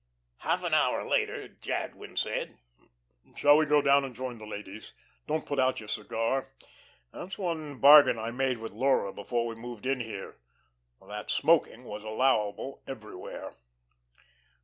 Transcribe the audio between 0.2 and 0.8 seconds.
Half an